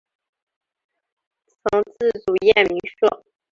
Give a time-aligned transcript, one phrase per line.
[1.45, 3.23] 曾自组燕鸣社。